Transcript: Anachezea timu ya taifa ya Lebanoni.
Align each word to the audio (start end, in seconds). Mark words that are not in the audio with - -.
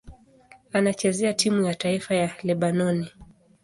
Anachezea 0.73 1.33
timu 1.33 1.65
ya 1.65 1.75
taifa 1.75 2.15
ya 2.15 2.31
Lebanoni. 2.43 3.07